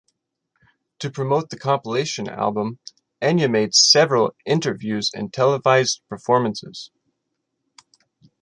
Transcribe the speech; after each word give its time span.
To 0.97 1.11
promote 1.11 1.51
the 1.51 1.59
compilation 1.59 2.27
album, 2.27 2.79
Enya 3.21 3.47
made 3.47 3.75
several 3.75 4.35
interviews 4.47 5.11
and 5.13 5.31
televised 5.31 6.01
performances. 6.09 6.89